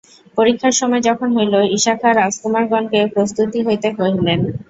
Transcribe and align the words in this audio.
পরীক্ষার 0.37 0.73
সময় 0.79 1.01
যখন 1.09 1.27
হইল, 1.35 1.53
ইশা 1.77 1.93
খাঁ 1.95 2.13
রাজকুমারগণকে 2.13 2.99
প্রস্তুত 3.13 3.51
হইতে 3.67 3.87
কহিলেন। 3.97 4.39